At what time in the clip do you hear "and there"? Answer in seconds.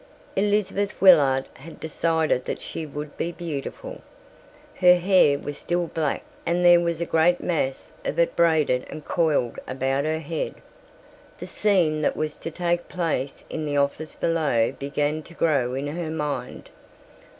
6.43-6.79